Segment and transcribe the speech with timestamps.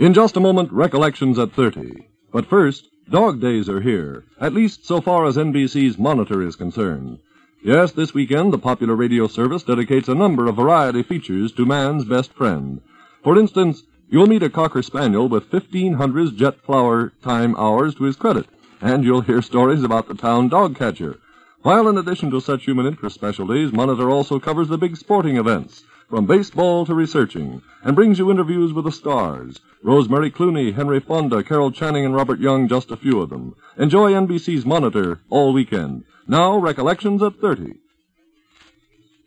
[0.00, 2.06] In just a moment, Recollections at 30.
[2.32, 7.18] But first, Dog Days are here, at least so far as NBC's Monitor is concerned.
[7.62, 12.06] Yes, this weekend, the popular radio service dedicates a number of variety features to man's
[12.06, 12.80] best friend.
[13.22, 18.16] For instance, you'll meet a Cocker Spaniel with 1500's jet flower time hours to his
[18.16, 18.46] credit,
[18.80, 21.18] and you'll hear stories about the town dog catcher.
[21.60, 25.84] While in addition to such human interest specialties, Monitor also covers the big sporting events,
[26.10, 29.60] from baseball to researching, and brings you interviews with the stars.
[29.82, 33.54] Rosemary Clooney, Henry Fonda, Carol Channing, and Robert Young, just a few of them.
[33.78, 36.04] Enjoy NBC's Monitor all weekend.
[36.26, 37.74] Now, Recollections at 30.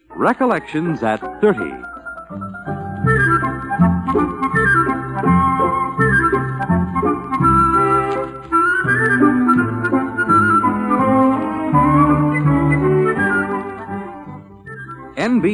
[0.09, 2.82] Recollections at 30.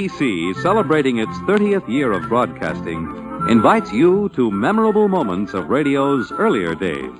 [0.10, 3.06] NBC, celebrating its 30th year of broadcasting,
[3.48, 7.20] invites you to memorable moments of radio's earlier days.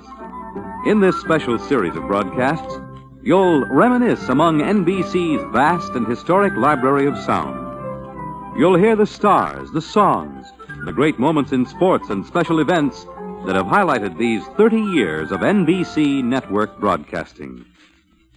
[0.86, 2.80] In this special series of broadcasts,
[3.22, 8.58] you'll reminisce among NBC's vast and historic library of sound.
[8.58, 10.46] You'll hear the stars, the songs,
[10.84, 13.04] the great moments in sports and special events
[13.46, 17.64] that have highlighted these 30 years of NBC network broadcasting.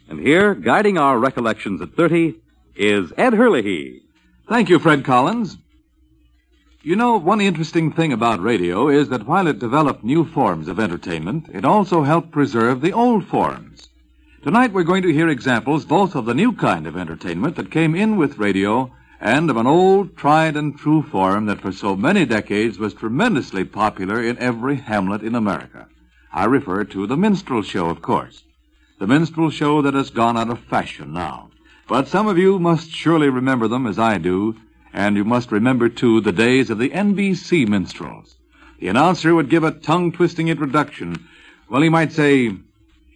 [0.10, 2.36] And here, guiding our recollections at 30,
[2.76, 4.03] is Ed Herlihy.
[4.48, 5.58] Thank you, Fred Collins.
[6.82, 10.82] You know, one interesting thing about radio is that while it developed new forms of
[10.82, 13.88] entertainment, it also helped preserve the old forms.
[14.44, 17.96] Tonight we're going to hear examples both of the new kind of entertainment that came
[17.96, 22.26] in with radio and of an old, tried and true form that for so many
[22.26, 25.88] decades was tremendously popular in every hamlet in America.
[26.34, 28.44] I refer to the minstrel show, of course.
[29.00, 31.52] The minstrel show that has gone out of fashion now.
[31.88, 34.56] But some of you must surely remember them as I do,
[34.94, 38.36] and you must remember, too, the days of the NBC minstrels.
[38.80, 41.28] The announcer would give a tongue-twisting introduction.
[41.70, 42.56] Well, he might say,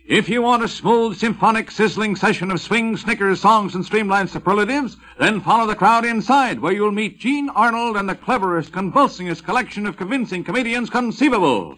[0.05, 4.95] if you want a smooth, symphonic, sizzling session of swing, snickers, songs, and streamlined superlatives,
[5.19, 9.85] then follow the crowd inside, where you'll meet Gene Arnold and the cleverest, convulsingest collection
[9.85, 11.77] of convincing comedians conceivable.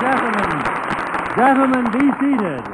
[0.00, 0.64] Gentlemen,
[1.36, 2.64] gentlemen, be seated.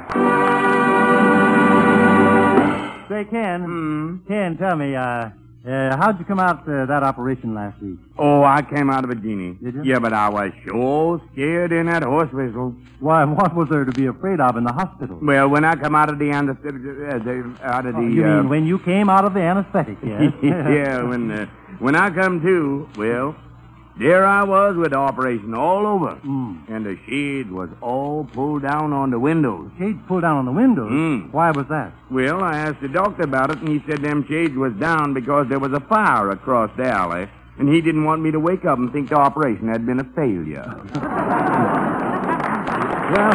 [3.09, 3.65] Say, Ken.
[3.65, 4.17] Hmm?
[4.29, 5.31] Ken, tell me, uh,
[5.67, 7.99] uh, how'd you come out uh, that operation last week?
[8.19, 9.59] Oh, I came out of a Genie.
[9.63, 9.83] Did you?
[9.85, 12.75] Yeah, but I was sure scared in that horse whistle.
[13.01, 15.19] Why, what was there to be afraid of in the hospital?
[15.21, 18.25] Well, when I come out of the anesthetic, uh, the, out of the, Oh, you
[18.25, 20.33] uh, mean when you came out of the anesthetic, yes?
[20.43, 21.47] yeah, when uh,
[21.81, 23.35] when I come to, well,
[23.99, 26.59] there I was with the operation all over, Mm.
[26.69, 29.71] and the shade was all pulled down on the windows.
[29.79, 30.91] Shades pulled down on the windows.
[30.93, 31.33] Mm.
[31.33, 31.93] Why was that?
[32.11, 35.49] Well, I asked the doctor about it, and he said them shades was down because
[35.49, 38.79] there was a fire across the alley, and he didn't want me to wake up
[38.79, 40.75] and think the operation had been a failure.
[43.07, 43.29] Well,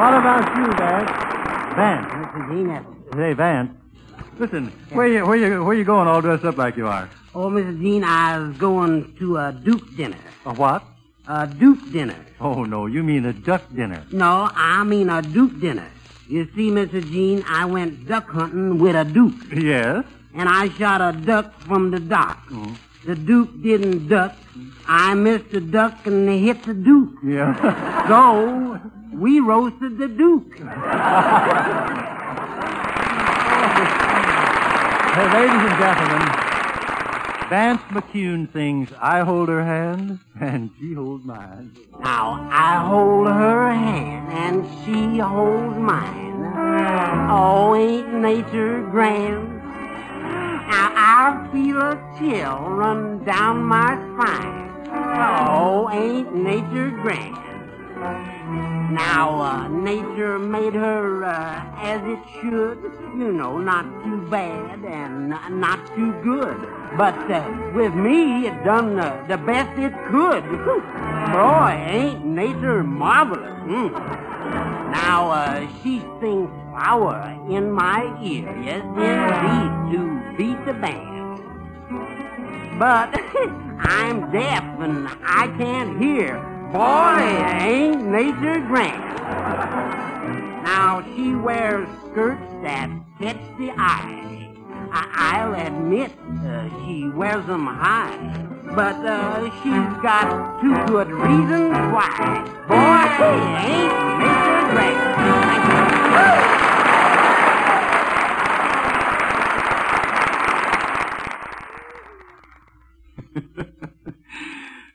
[0.00, 1.10] what about you, Vance?
[1.76, 2.06] Vance.
[2.12, 2.48] Mr.
[2.48, 3.70] Gene, Hey, Vance.
[4.38, 7.08] Listen, where you where you where you going all dressed up like you are?
[7.36, 7.80] Oh, Mrs.
[7.80, 10.18] Gene, I was going to a Duke dinner.
[10.46, 10.82] A what?
[11.28, 12.16] A Duke dinner.
[12.40, 14.02] Oh no, you mean a duck dinner.
[14.12, 15.88] No, I mean a Duke dinner.
[16.28, 17.00] You see, Mr.
[17.12, 20.04] Gene, I went duck hunting with a Duke, Yes.
[20.34, 22.46] and I shot a duck from the dock.
[22.48, 22.74] Mm-hmm.
[23.06, 24.34] The Duke didn't duck.
[24.88, 27.14] I missed the duck and hit the Duke.
[27.24, 27.54] Yeah.
[28.08, 28.80] So,
[29.14, 30.52] we roasted the Duke.
[35.16, 36.45] Hey, ladies and gentlemen,
[37.48, 41.76] Vance McCune sings I Hold Her Hand and She Holds Mine.
[42.00, 46.52] Now, I hold her hand and she holds mine.
[47.30, 49.62] Oh, ain't nature grand?
[49.62, 54.88] Now, I feel a chill run down my spine.
[54.90, 58.35] Oh, ain't nature grand?
[58.90, 62.78] Now, uh, nature made her uh, as it should.
[63.16, 65.30] You know, not too bad and
[65.60, 66.56] not too good.
[66.96, 67.42] But uh,
[67.74, 70.44] with me, it done uh, the best it could.
[71.32, 73.58] Boy, ain't nature marvelous.
[73.66, 73.90] Mm.
[74.92, 78.54] Now, uh, she sings flower in my ear.
[78.62, 81.40] Yes, indeed, to beat the band.
[82.78, 83.18] But
[83.80, 86.55] I'm deaf and I can't hear.
[86.76, 87.22] Boy,
[87.62, 89.02] ain't nature grand.
[90.62, 94.52] Now she wears skirts that catch the eye.
[94.92, 96.12] I- I'll admit
[96.44, 98.18] uh, she wears them high.
[98.74, 102.44] But uh, she's got two good reasons why.
[102.68, 103.08] Boy,
[103.72, 105.16] ain't nature grand.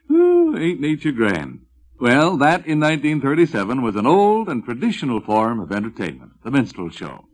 [0.08, 1.60] Thank ain't nature grand?
[2.02, 7.26] Well, that in 1937 was an old and traditional form of entertainment, the minstrel show.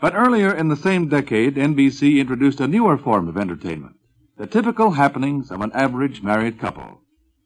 [0.00, 3.96] But earlier in the same decade, NBC introduced a newer form of entertainment,
[4.38, 7.00] the typical happenings of an average married couple.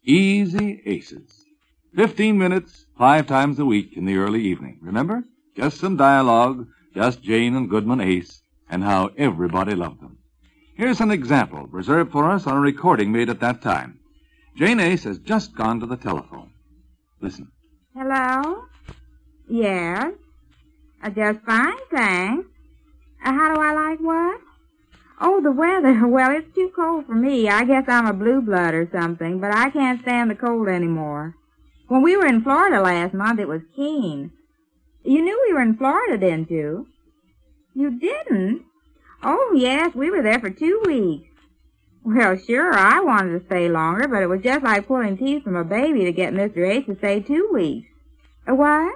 [0.05, 1.47] Easy Aces.
[1.97, 4.79] Fifteen minutes, five times a week in the early evening.
[4.83, 5.25] Remember?
[5.57, 10.19] Just some dialogue, just Jane and Goodman Ace, and how everybody loved them.
[10.75, 14.01] Here's an example reserved for us on a recording made at that time.
[14.55, 16.51] Jane Ace has just gone to the telephone.
[17.21, 17.51] Listen.
[17.95, 18.65] Hello?
[19.49, 20.13] Yes?
[21.03, 22.47] Uh, just fine, thanks.
[23.25, 24.41] Uh, how do I like what?
[25.21, 26.07] Oh, the weather.
[26.07, 27.49] Well, it's too cold for me.
[27.49, 31.35] I guess I'm a blue blood or something, but I can't stand the cold anymore.
[31.89, 34.33] When we were in Florida last month, it was keen.
[35.03, 36.87] You knew we were in Florida, didn't you?
[37.75, 38.65] You didn't?
[39.23, 41.29] Oh, yes, we were there for two weeks.
[42.11, 45.57] Well, sure, I wanted to stay longer, but it was just like pulling teeth from
[45.57, 46.67] a baby to get Mr.
[46.67, 47.91] Ace to stay two weeks.
[48.47, 48.95] A what?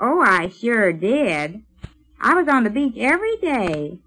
[0.00, 1.64] Oh, I sure did.
[2.20, 3.98] I was on the beach every day.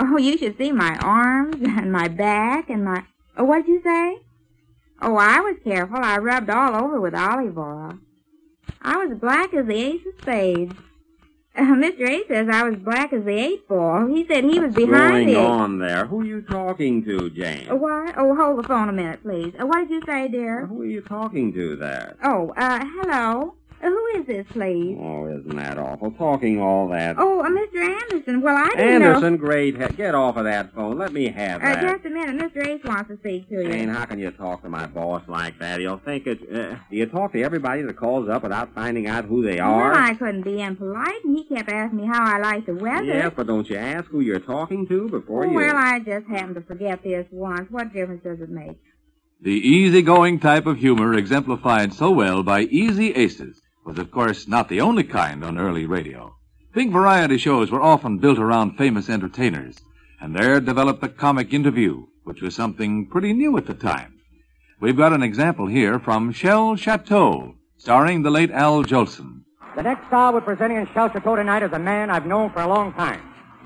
[0.00, 3.04] Oh, you should see my arms and my back and my...
[3.36, 4.18] Oh, what'd you say?
[5.00, 5.98] Oh, I was careful.
[5.98, 8.00] I rubbed all over with olive oil.
[8.82, 10.74] I was black as the ace of spades.
[11.56, 12.08] Uh, Mr.
[12.08, 14.06] A says I was black as the eight ball.
[14.06, 15.36] He said he was behind going it.
[15.36, 16.06] on there?
[16.06, 17.66] Who are you talking to, Jane?
[17.68, 18.14] Oh, what?
[18.16, 19.52] Oh, hold the phone a minute, please.
[19.60, 20.66] Uh, what did you say, dear?
[20.66, 22.16] Who are you talking to there?
[22.22, 23.54] Oh, uh, hello.
[23.80, 24.96] Uh, who is this, please?
[25.00, 26.10] Oh, isn't that awful?
[26.12, 27.14] Talking all that.
[27.18, 27.76] Oh, uh, Mr.
[28.02, 28.40] Anderson.
[28.42, 29.80] Well, I didn't Anderson, great.
[29.80, 30.98] he- Get off of that phone.
[30.98, 31.68] Let me have know.
[31.68, 31.82] Uh, that.
[31.82, 32.36] just a minute.
[32.54, 32.66] Mr.
[32.66, 33.68] Ace wants to speak to you.
[33.70, 35.78] Jane, how can you talk to my boss like that?
[35.80, 36.40] He'll think it.
[36.52, 39.92] Uh, do you talk to everybody that calls up without finding out who they are?
[39.92, 43.04] Well, I couldn't be impolite, and he kept asking me how I like the weather.
[43.04, 45.54] Yes, but don't you ask who you're talking to before Oh, you.
[45.54, 47.70] well, I just happened to forget this once.
[47.70, 48.76] What difference does it make?
[49.40, 54.68] The easygoing type of humor exemplified so well by Easy Aces was, of course, not
[54.68, 56.36] the only kind on early radio.
[56.74, 59.80] Big variety shows were often built around famous entertainers,
[60.20, 64.20] and there developed the comic interview, which was something pretty new at the time.
[64.78, 69.44] We've got an example here from Shell Chateau, starring the late Al Jolson.
[69.74, 72.60] The next star we're presenting in Shell Chateau tonight is a man I've known for
[72.60, 73.22] a long time.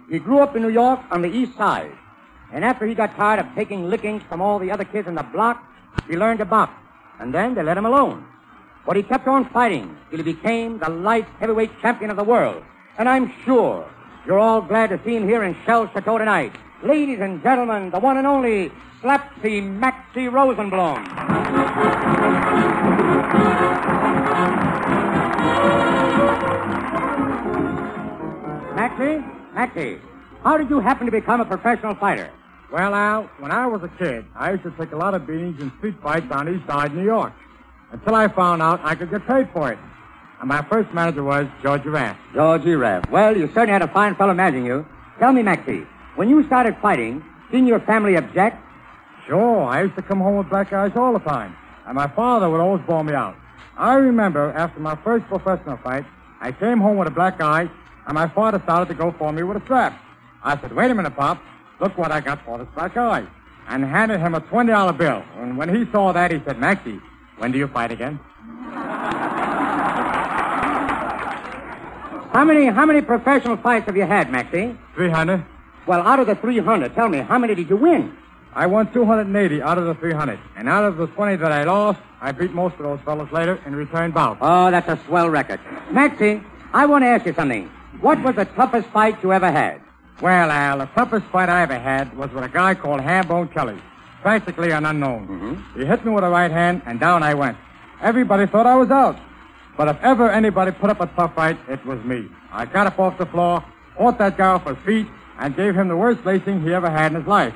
[0.08, 1.90] He grew up in New York on the east side.
[2.52, 5.24] And after he got tired of taking lickings from all the other kids in the
[5.24, 5.64] block,
[6.06, 6.72] he learned to box.
[7.18, 8.24] And then they let him alone.
[8.84, 12.62] But he kept on fighting till he became the light heavyweight champion of the world.
[12.98, 13.88] And I'm sure
[14.26, 16.54] you're all glad to see him here in Shell Chateau tonight.
[16.82, 21.02] Ladies and gentlemen, the one and only Slapsy Maxie Rosenbloom.
[28.74, 29.24] Maxie?
[29.54, 29.98] Maxie,
[30.42, 32.30] how did you happen to become a professional fighter?
[32.72, 35.60] Well, Al, when I was a kid, I used to take a lot of beatings
[35.60, 37.32] in street fights on East Side, New York.
[37.92, 39.78] Until I found out I could get paid for it.
[40.40, 42.18] And my first manager was George Raft.
[42.34, 43.10] George Raft.
[43.10, 44.86] Well, you certainly had a fine fellow managing you.
[45.18, 48.56] Tell me, Maxie, when you started fighting, didn't your family object?
[49.26, 51.54] Sure, I used to come home with black eyes all the time.
[51.86, 53.36] And my father would always bawl me out.
[53.76, 56.04] I remember after my first professional fight,
[56.40, 57.70] I came home with a black eye,
[58.06, 60.00] and my father started to go for me with a strap.
[60.42, 61.40] I said, wait a minute, Pop.
[61.78, 63.26] Look what I got for this black eye.
[63.68, 65.22] And handed him a $20 bill.
[65.36, 67.00] And when he saw that, he said, Maxie,
[67.42, 68.20] when do you fight again?
[72.32, 74.76] How many how many professional fights have you had, Maxie?
[74.94, 75.44] 300.
[75.88, 78.16] Well, out of the 300, tell me, how many did you win?
[78.54, 80.38] I won 280 out of the 300.
[80.56, 83.58] And out of the 20 that I lost, I beat most of those fellows later
[83.66, 84.38] in return bout.
[84.40, 85.58] Oh, that's a swell record.
[85.90, 86.40] Maxie,
[86.72, 87.68] I want to ask you something.
[88.00, 89.80] What was the toughest fight you ever had?
[90.20, 93.80] Well, Al, the toughest fight I ever had was with a guy called Hambone Kelly.
[94.22, 95.26] Practically an unknown.
[95.26, 95.80] Mm-hmm.
[95.80, 97.56] He hit me with a right hand, and down I went.
[98.00, 99.18] Everybody thought I was out.
[99.76, 102.28] But if ever anybody put up a tough fight, it was me.
[102.52, 103.64] I got up off the floor,
[103.96, 105.06] fought that guy off his feet,
[105.38, 107.54] and gave him the worst lacing he ever had in his life.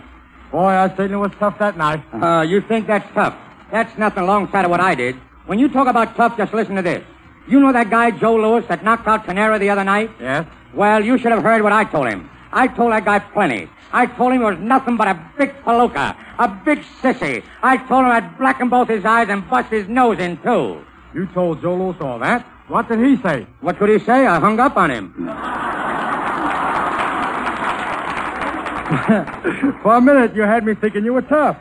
[0.50, 2.02] Boy, I certainly was tough that night.
[2.12, 3.37] Uh, you think that's tough?
[3.70, 5.16] That's nothing alongside of what I did.
[5.46, 7.04] When you talk about tough, just listen to this.
[7.46, 10.11] You know that guy Joe Louis that knocked out Carnera the other night?
[10.20, 10.46] Yes?
[10.75, 12.28] Well, you should have heard what I told him.
[12.56, 13.68] I told that guy plenty.
[13.92, 17.44] I told him he was nothing but a big palooka, a big sissy.
[17.62, 20.82] I told him I'd blacken both his eyes and bust his nose in two.
[21.12, 22.46] You told Louis all that?
[22.68, 23.46] What did he say?
[23.60, 24.26] What could he say?
[24.26, 25.12] I hung up on him.
[29.82, 31.58] For a minute, you had me thinking you were tough.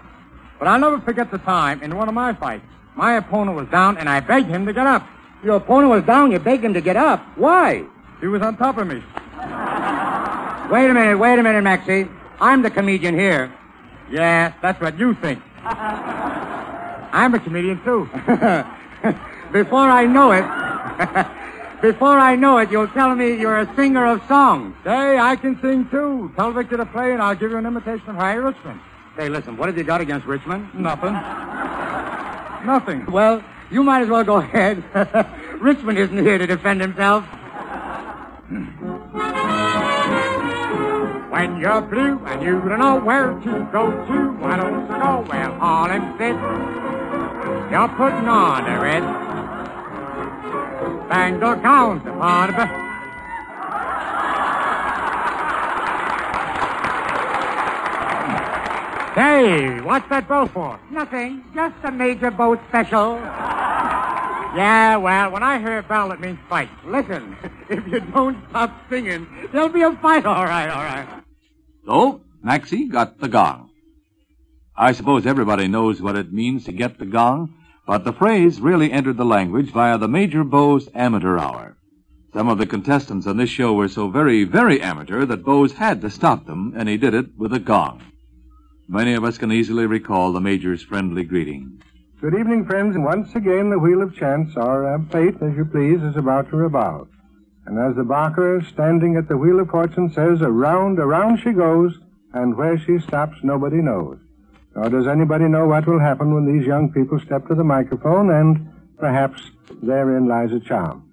[0.59, 2.63] But I'll never forget the time in one of my fights.
[2.95, 5.05] My opponent was down, and I begged him to get up.
[5.43, 6.31] Your opponent was down.
[6.31, 7.21] You begged him to get up.
[7.35, 7.83] Why?
[8.21, 9.03] He was on top of me.
[10.69, 12.07] Wait a minute, wait a minute, Maxie.
[12.41, 13.53] I'm the comedian here.
[14.09, 15.41] Yeah, that's what you think.
[15.63, 18.09] I'm a comedian, too.
[19.51, 20.43] Before I know it,
[21.81, 24.75] before I know it, you'll tell me you're a singer of songs.
[24.83, 26.31] Say, I can sing, too.
[26.35, 28.81] Tell Victor to play, and I'll give you an imitation of Harry Richman.
[29.15, 30.69] Say, listen, what have you got against Richman?
[30.73, 31.13] Nothing.
[32.65, 33.05] Nothing.
[33.09, 33.41] Well,
[33.71, 34.83] you might as well go ahead.
[35.61, 37.23] Richman isn't here to defend himself.
[41.35, 45.21] When you're blue and you don't know where to go to, why don't you go
[45.27, 46.39] where Harlem sits?
[47.69, 49.03] You're putting on a red.
[51.09, 52.67] Bangle counts upon a...
[59.13, 60.79] Hey, what's that bow for?
[60.89, 61.43] Nothing.
[61.53, 63.15] Just a Major Bowes special.
[64.55, 66.69] Yeah, well, when I hear a bell, it means fight.
[66.85, 67.35] Listen,
[67.69, 70.25] if you don't stop singing, there'll be a fight.
[70.25, 71.24] All right, all right.
[71.85, 73.69] So, Maxie got the gong.
[74.75, 77.53] I suppose everybody knows what it means to get the gong,
[77.85, 81.77] but the phrase really entered the language via the Major Bowes Amateur Hour.
[82.33, 86.01] Some of the contestants on this show were so very, very amateur that Bowes had
[86.01, 88.01] to stop them, and he did it with a gong.
[88.87, 91.81] Many of us can easily recall the Major's friendly greeting.
[92.19, 95.65] Good evening, friends, and once again the wheel of chance, or uh, fate, as you
[95.65, 97.07] please, is about to revolve.
[97.65, 101.97] And as the barker standing at the wheel of fortune says, around, around she goes,
[102.33, 104.19] and where she stops nobody knows.
[104.75, 108.29] Nor does anybody know what will happen when these young people step to the microphone,
[108.29, 108.69] and
[108.99, 109.41] perhaps
[109.81, 111.09] therein lies a charm.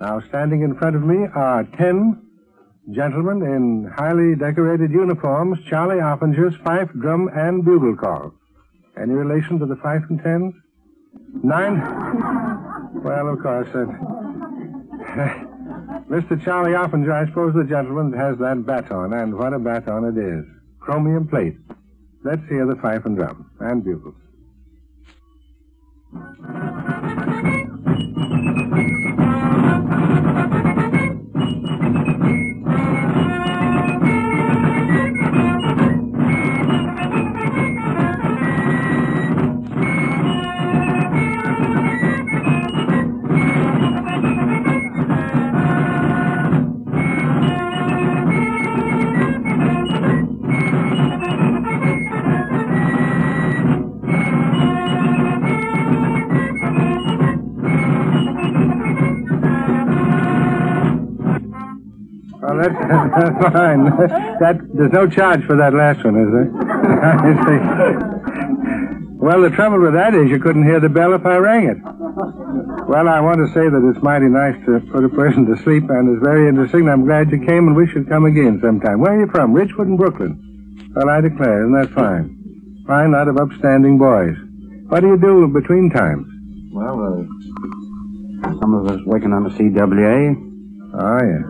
[0.00, 2.22] Now, standing in front of me are ten
[2.92, 8.34] gentlemen in highly decorated uniforms, Charlie Oppenger's fife, drum, and bugle call.
[9.00, 10.54] Any relation to the fife and tens?
[11.42, 11.80] Nine?
[13.02, 13.68] well, of course.
[13.74, 15.44] Uh,
[16.08, 16.42] Mr.
[16.42, 20.44] Charlie Oppinger, I suppose the gentleman has that baton, and what a baton it is.
[20.80, 21.56] Chromium plate.
[22.24, 24.14] Let's hear the fife and drum, and bugles.
[63.40, 63.84] Fine.
[64.38, 66.46] That, there's no charge for that last one, is there?
[67.02, 67.58] I see.
[69.18, 71.78] Well, the trouble with that is you couldn't hear the bell if I rang it.
[72.86, 75.90] Well, I want to say that it's mighty nice to put a person to sleep,
[75.90, 76.88] and it's very interesting.
[76.88, 79.00] I'm glad you came, and we should come again sometime.
[79.00, 79.52] Where are you from?
[79.52, 80.38] Richwood and Brooklyn.
[80.94, 82.38] Well, I declare, isn't that fine?
[82.86, 84.38] Fine lot of upstanding boys.
[84.86, 86.24] What do you do between times?
[86.72, 90.47] Well, uh, some of us working on the CWA
[90.94, 91.42] Oh, yeah.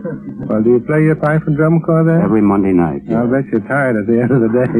[0.47, 2.23] Well, do you play your pipe and drum corps there?
[2.23, 3.03] every Monday night.
[3.11, 4.73] I'll bet you're tired at the end of the day.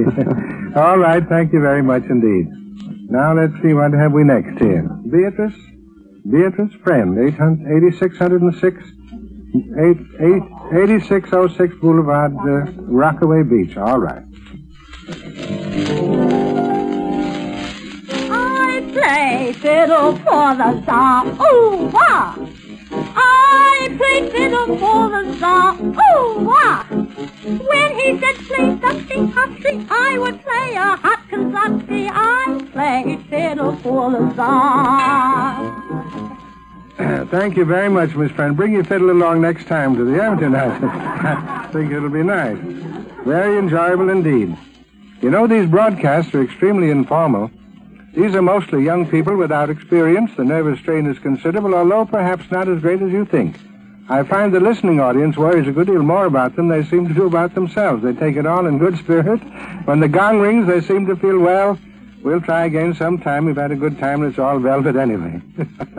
[0.81, 2.49] All right, thank you very much indeed.
[3.11, 4.83] Now let's see what have we next here.
[5.11, 5.55] Beatrice,
[6.31, 8.77] Beatrice Friend, 8606,
[9.79, 13.77] 8606 Boulevard, uh, Rockaway Beach.
[13.79, 14.25] All right.
[18.31, 21.27] I play fiddle for the Tsar.
[21.27, 21.88] Ooh,
[24.19, 25.77] I play fiddle for the Tsar.
[25.81, 26.51] Ooh!
[27.69, 32.11] When he said play something hotly, I would play a hot kazatsi.
[32.13, 35.87] I play fiddle for the Tsar.
[37.27, 38.57] Thank you very much, Miss Friend.
[38.57, 41.71] Bring your fiddle along next time to the amateur night.
[41.73, 42.59] think it'll be nice.
[43.25, 44.57] Very enjoyable indeed.
[45.21, 47.53] You know, these broadcasts are extremely informal.
[48.15, 50.33] These are mostly young people without experience.
[50.37, 53.57] The nervous strain is considerable, although perhaps not as great as you think.
[54.11, 57.07] I find the listening audience worries a good deal more about them than they seem
[57.09, 58.03] to do about themselves.
[58.03, 59.39] They take it all in good spirit.
[59.85, 61.79] When the gong rings, they seem to feel, well,
[62.23, 63.45] we'll try again sometime.
[63.45, 65.43] We've had a good time and it's all velvet anyway.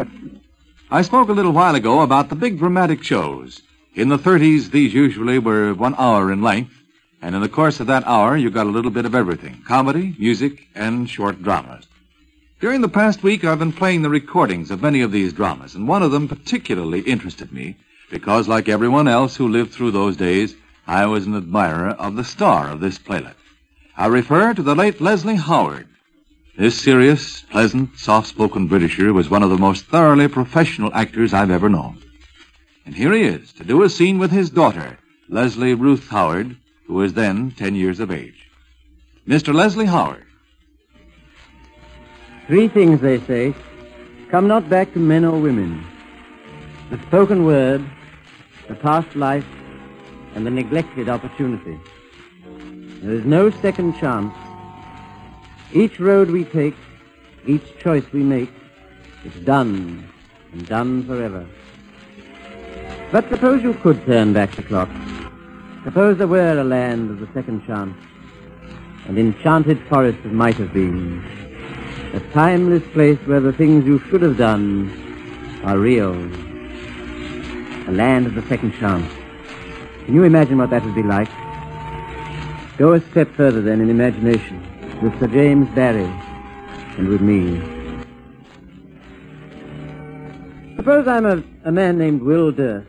[0.92, 3.62] I spoke a little while ago about the big dramatic shows.
[3.94, 6.74] In the 30s, these usually were one hour in length,
[7.22, 10.16] and in the course of that hour, you got a little bit of everything comedy,
[10.18, 11.86] music, and short dramas.
[12.60, 15.88] During the past week, I've been playing the recordings of many of these dramas, and
[15.88, 17.78] one of them particularly interested me
[18.10, 20.56] because, like everyone else who lived through those days,
[20.88, 23.36] I was an admirer of the star of this playlet.
[23.96, 25.88] I refer to the late Leslie Howard.
[26.58, 31.70] This serious, pleasant, soft-spoken Britisher was one of the most thoroughly professional actors I've ever
[31.70, 32.02] known.
[32.86, 34.98] And here he is to do a scene with his daughter,
[35.28, 38.50] Leslie Ruth Howard, who was then 10 years of age.
[39.28, 39.54] Mr.
[39.54, 40.26] Leslie Howard.
[42.48, 43.54] Three things, they say,
[44.32, 45.86] come not back to men or women.
[46.90, 47.86] The spoken word,
[48.70, 49.46] the past life,
[50.36, 51.78] and the neglected opportunity.
[53.02, 54.34] There is no second chance.
[55.74, 56.76] Each road we take,
[57.48, 58.52] each choice we make,
[59.26, 60.08] is done,
[60.54, 61.46] and done forever.
[63.12, 64.90] But suppose you could turn back the clock.
[65.84, 67.98] Suppose there were a land of the second chance,
[69.08, 71.24] an enchanted forest of might have been,
[72.14, 74.92] a timeless place where the things you should have done
[75.64, 76.14] are real,
[77.90, 79.12] a land of the second chance.
[80.06, 81.28] Can you imagine what that would be like?
[82.78, 84.62] Go a step further then in imagination
[85.02, 86.14] with Sir James Barrie
[86.98, 87.60] and with me.
[90.76, 92.86] Suppose I'm a, a man named Will Dearth,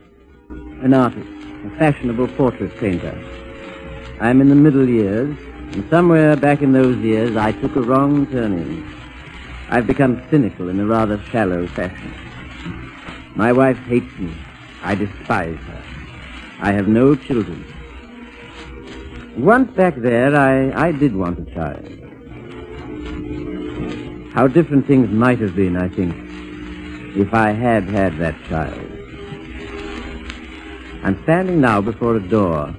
[0.50, 1.26] an artist,
[1.64, 3.18] a fashionable portrait painter.
[4.20, 5.34] I'm in the middle years,
[5.72, 8.86] and somewhere back in those years I took a wrong turning.
[9.70, 12.12] I've become cynical in a rather shallow fashion.
[13.34, 14.34] My wife hates me.
[14.82, 15.82] I despise her.
[16.60, 17.64] I have no children.
[19.36, 21.86] Once back there, I, I did want a child.
[24.34, 26.14] How different things might have been, I think,
[27.16, 28.86] if I had had that child.
[31.02, 32.74] I'm standing now before a door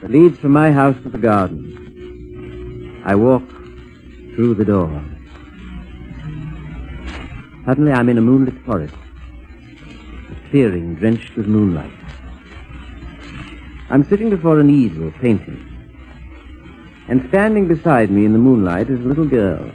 [0.00, 3.02] that leads from my house to the garden.
[3.04, 3.48] I walk
[4.34, 5.04] through the door.
[7.64, 8.94] Suddenly I'm in a moonlit forest,
[10.50, 11.92] clearing drenched with moonlight.
[13.88, 15.66] I'm sitting before an easel painting,
[17.08, 19.70] and standing beside me in the moonlight is a little girl.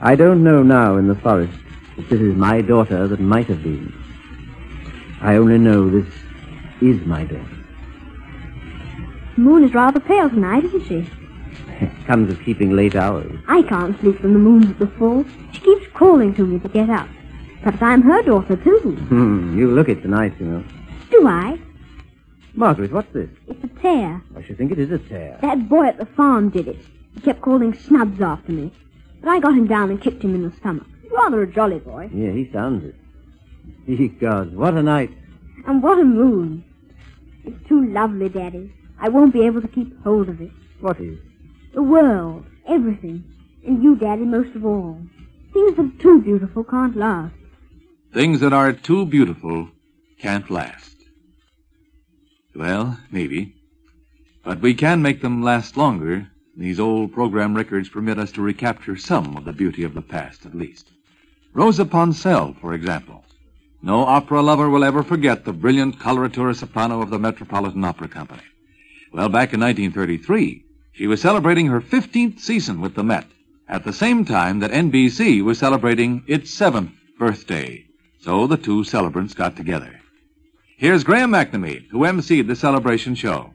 [0.00, 1.58] I don't know now in the forest
[1.96, 3.92] if this is my daughter that might have been.
[5.20, 6.06] I only know this
[6.80, 7.64] is my daughter.
[9.34, 11.10] The moon is rather pale tonight, isn't she?
[11.80, 13.38] It comes of keeping late hours.
[13.48, 15.24] I can't sleep when the moon's at the full.
[15.52, 17.08] She keeps calling to me to get up.
[17.62, 18.96] Perhaps I'm her daughter, too.
[19.08, 20.64] Hmm, you look it tonight, you know.
[21.10, 21.58] Do I?
[22.54, 23.28] Margaret, what's this?
[23.46, 24.22] It's a tear.
[24.36, 25.38] I should think it is a tear.
[25.42, 26.78] That boy at the farm did it.
[27.14, 28.72] He kept calling snubs after me.
[29.20, 30.86] But I got him down and kicked him in the stomach.
[31.10, 32.10] Rather a jolly boy.
[32.12, 32.94] Yeah, he sounds it.
[33.86, 35.10] Ye gods, what a night.
[35.66, 36.64] And what a moon.
[37.44, 38.72] It's too lovely, Daddy.
[39.00, 40.50] I won't be able to keep hold of it.
[40.80, 41.18] What is?
[41.74, 43.24] The world, everything.
[43.66, 45.00] And you, Daddy, most of all.
[45.52, 47.34] Things that are too beautiful can't last.
[48.12, 49.68] Things that are too beautiful
[50.18, 50.96] can't last.
[52.54, 53.54] Well, maybe.
[54.42, 56.30] But we can make them last longer.
[56.56, 60.46] These old program records permit us to recapture some of the beauty of the past,
[60.46, 60.90] at least.
[61.52, 63.24] Rosa Ponselle, for example.
[63.82, 68.42] No opera lover will ever forget the brilliant coloratura soprano of the Metropolitan Opera Company.
[69.12, 73.26] Well, back in 1933, she was celebrating her 15th season with the Met
[73.68, 77.87] at the same time that NBC was celebrating its seventh birthday.
[78.20, 80.00] So the two celebrants got together.
[80.76, 83.52] Here's Graham McNamee, who emceed the celebration show.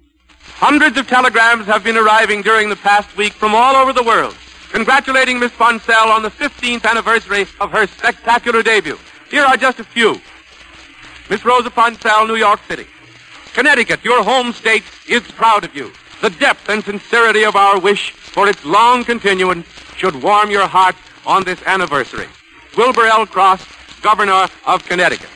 [0.56, 4.36] Hundreds of telegrams have been arriving during the past week from all over the world,
[4.71, 8.97] congratulating Miss Ponselle on the 15th anniversary of her spectacular debut.
[9.30, 10.19] Here are just a few.
[11.30, 12.88] Miss Rosa Ponselle, New York City.
[13.54, 15.91] Connecticut, your home state, is proud of you.
[16.21, 20.95] The depth and sincerity of our wish for its long continuance should warm your heart
[21.26, 22.28] on this anniversary.
[22.76, 23.26] Wilbur L.
[23.26, 23.65] Cross,
[24.04, 25.30] Governor of Connecticut.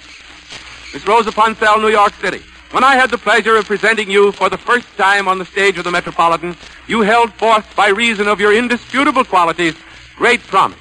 [0.94, 2.42] Miss Rosa Ponselle, New York City.
[2.72, 5.78] When I had the pleasure of presenting you for the first time on the stage
[5.78, 9.74] of the Metropolitan, you held forth, by reason of your indisputable qualities,
[10.18, 10.78] great promise.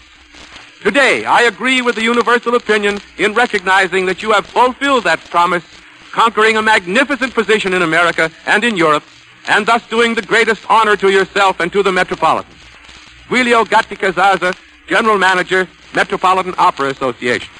[0.83, 5.65] Today, I agree with the universal opinion in recognizing that you have fulfilled that promise
[6.11, 9.05] conquering a magnificent position in America and in Europe,
[9.49, 12.53] and thus doing the greatest honor to yourself and to the Metropolitan.
[13.29, 13.97] Giulio Gatti
[14.89, 17.56] General Manager, Metropolitan Opera Association.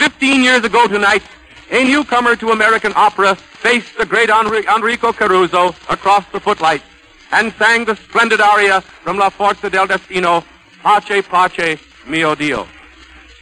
[0.00, 1.22] Fifteen years ago tonight,
[1.70, 6.84] a newcomer to American opera faced the great Enrico Caruso across the footlights
[7.32, 10.42] and sang the splendid aria from La Forza del Destino,
[10.82, 12.66] Pace Pace Mio Dio.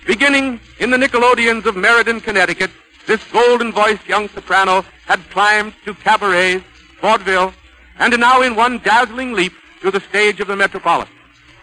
[0.05, 2.73] Beginning in the Nickelodeons of Meriden, Connecticut,
[3.07, 6.64] this golden-voiced young soprano had climbed to cabarets,
[7.01, 7.55] vaudeville,
[8.01, 11.14] and now in one dazzling leap to the stage of the Metropolitan.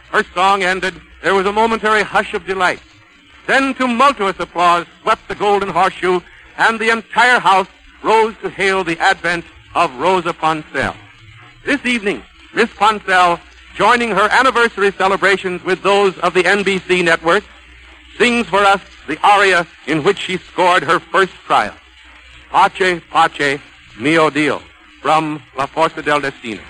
[0.09, 2.79] Her song ended, there was a momentary hush of delight.
[3.47, 6.19] Then tumultuous applause swept the Golden Horseshoe,
[6.57, 7.67] and the entire house
[8.03, 10.95] rose to hail the advent of Rosa Ponselle.
[11.65, 13.39] This evening, Miss Ponselle,
[13.75, 17.43] joining her anniversary celebrations with those of the NBC network,
[18.17, 21.79] sings for us the aria in which she scored her first triumph.
[22.51, 23.59] Pace, pace,
[23.99, 24.61] mio Dio,
[25.01, 26.61] from La Forza del Destino.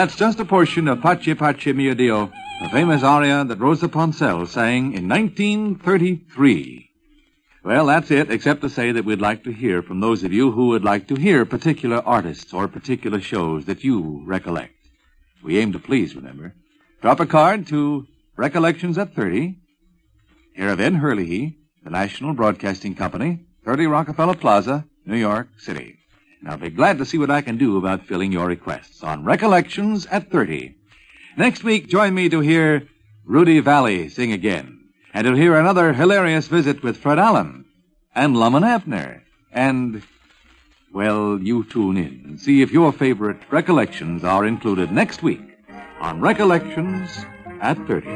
[0.00, 2.32] That's just a portion of Pace Pace Mio Dio,
[2.62, 6.90] the famous aria that Rosa Ponselle sang in 1933.
[7.62, 10.52] Well, that's it, except to say that we'd like to hear from those of you
[10.52, 14.72] who would like to hear particular artists or particular shows that you recollect.
[15.42, 16.54] We aim to please, remember.
[17.02, 18.06] Drop a card to
[18.38, 19.58] Recollections at 30,
[20.56, 25.99] care of Ed Herlihy, the National Broadcasting Company, 30 Rockefeller Plaza, New York City.
[26.40, 29.24] And I'll be glad to see what I can do about filling your requests on
[29.24, 30.74] Recollections at 30.
[31.36, 32.88] Next week, join me to hear
[33.24, 34.88] Rudy Vallee sing again.
[35.12, 37.64] And to hear another hilarious visit with Fred Allen
[38.14, 39.22] and Lum and Abner.
[39.52, 40.02] And,
[40.92, 45.42] well, you tune in and see if your favorite recollections are included next week
[46.00, 47.10] on Recollections
[47.60, 48.08] at 30.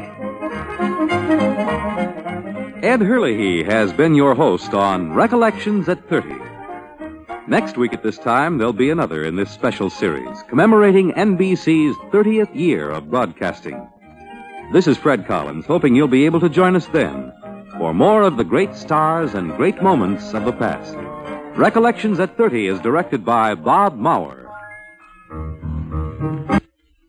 [2.83, 6.54] Ed Herlihy has been your host on Recollections at 30.
[7.47, 12.55] Next week at this time, there'll be another in this special series commemorating NBC's 30th
[12.55, 13.87] year of broadcasting.
[14.73, 17.31] This is Fred Collins, hoping you'll be able to join us then
[17.77, 20.95] for more of the great stars and great moments of the past.
[21.55, 24.41] Recollections at 30 is directed by Bob Mauer.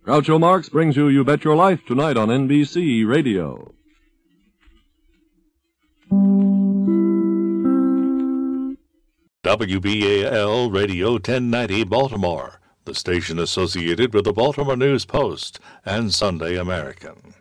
[0.05, 3.73] Groucho Marx brings you You Bet Your Life tonight on NBC Radio.
[9.47, 17.33] WBAL Radio 1090 Baltimore, the station associated with the Baltimore News Post and Sunday American.